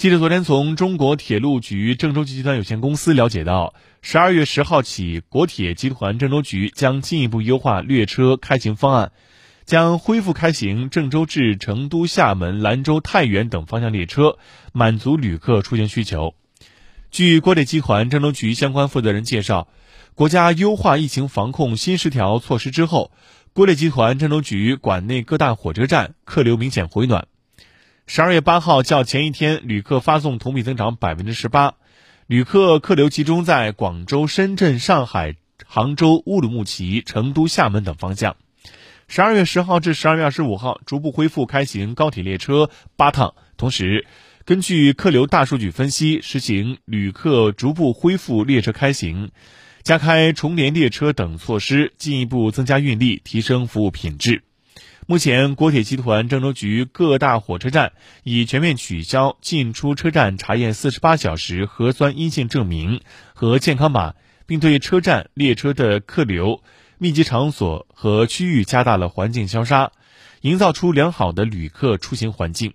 [0.00, 9.12] 记者昨天从中国铁路局郑州局集团有限公司了解到，十二月十号起，国铁集团郑州局将进一步优化列车开行方案，
[9.66, 14.38] 将恢复开行郑州至成都、厦门、兰州、太原等方向列车，
[14.72, 16.34] 满足旅客出行需求。
[17.10, 19.68] 据国铁集团郑州局相关负责人介绍，
[20.14, 23.12] 国家优化疫情防控新十条措施之后，
[23.52, 27.26] 国铁集团郑州局管内各大火车站客流明显回暖。
[28.06, 31.74] 十二月八号较前一天，旅客发送同比增长百分之十八，
[32.26, 38.36] 旅客客流集中在广州、深圳、上海、杭州、乌鲁木齐、成都、厦门等方向。
[39.06, 44.06] 十二月十号至十二月二十五号，逐步恢复开行高铁列车八趟，同时
[44.44, 49.30] 根据客流大数据分析，实行旅客逐步恢复列车开行、
[49.82, 54.42] 加开重联列车等措施，进一步增加运力，提升服务品质。
[55.10, 63.00] 目前，国铁集团郑州局各大火车站已全面取消进出车站查验四十八小时核酸阴性证明
[63.34, 64.14] 和健康码，
[64.46, 66.62] 并对车站、列车的客流
[66.98, 69.90] 密集场所和区域加大了环境消杀，
[70.42, 72.74] 营造出良好的旅客出行环境。